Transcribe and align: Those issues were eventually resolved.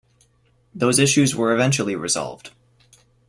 Those 0.73 0.97
issues 0.97 1.35
were 1.35 1.53
eventually 1.53 1.95
resolved. 1.95 2.49